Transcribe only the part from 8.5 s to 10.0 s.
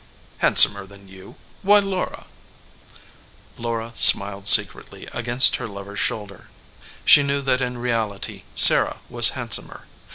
Sarah was hand somer.